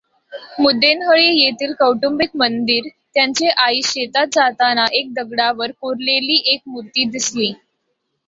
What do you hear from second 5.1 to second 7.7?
दगडावर कोरलेली एक मुर्ती दिसली.